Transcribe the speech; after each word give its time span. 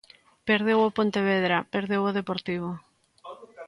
Perdeu 0.47 0.79
o 0.87 0.93
Pontevedra, 0.97 1.57
perdeu 1.73 2.01
o 2.09 2.15
Deportivo. 2.19 2.69